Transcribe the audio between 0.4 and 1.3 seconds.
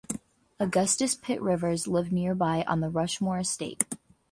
Augustus